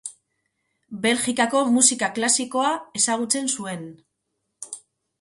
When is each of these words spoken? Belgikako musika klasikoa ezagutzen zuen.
Belgikako 1.03 1.61
musika 1.75 2.11
klasikoa 2.17 2.73
ezagutzen 3.03 3.55
zuen. 3.55 3.89